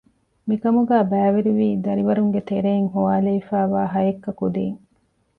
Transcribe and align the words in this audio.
މިކަމުގައި 0.47 1.05
ބައިވެރިވީ 1.11 1.67
ދަރިވަރުންގެ 1.85 2.41
ތެރެއިން 2.49 2.89
ހޮވާލެވިފައިވާ 2.93 3.81
ހައެއްކަ 3.93 4.31
ކުދީން 4.39 4.77